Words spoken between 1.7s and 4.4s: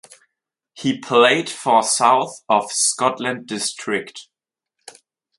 South of Scotland District.